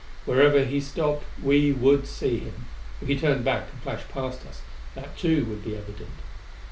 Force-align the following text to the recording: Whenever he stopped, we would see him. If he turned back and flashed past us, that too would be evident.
Whenever 0.25 0.63
he 0.63 0.81
stopped, 0.81 1.25
we 1.43 1.71
would 1.71 2.07
see 2.07 2.39
him. 2.39 2.65
If 3.03 3.07
he 3.07 3.19
turned 3.19 3.45
back 3.45 3.67
and 3.71 3.83
flashed 3.83 4.09
past 4.09 4.43
us, 4.47 4.63
that 4.95 5.15
too 5.15 5.45
would 5.45 5.63
be 5.63 5.77
evident. 5.77 6.09